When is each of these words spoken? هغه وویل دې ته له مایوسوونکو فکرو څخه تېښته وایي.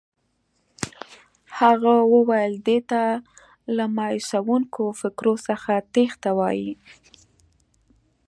هغه 1.59 1.93
وویل 2.13 2.53
دې 2.67 2.79
ته 2.89 3.03
له 3.75 3.85
مایوسوونکو 3.97 4.83
فکرو 5.01 5.33
څخه 5.47 5.73
تېښته 5.93 6.31
وایي. 6.39 6.71